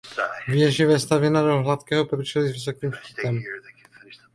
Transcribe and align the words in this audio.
Věž 0.47 0.79
je 0.79 0.87
vestavěna 0.87 1.41
do 1.41 1.63
hladkého 1.63 2.05
průčelí 2.05 2.49
s 2.49 2.51
vysokým 2.51 2.93
štítem. 2.93 3.39